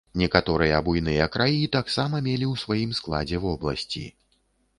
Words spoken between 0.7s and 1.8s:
буйныя краі